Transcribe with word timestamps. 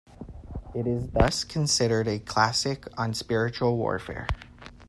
It 0.73 0.87
is 0.87 1.09
thus 1.11 1.43
considered 1.43 2.07
a 2.07 2.17
classic 2.17 2.87
on 2.97 3.13
spiritual 3.13 3.77
warfare. 3.77 4.25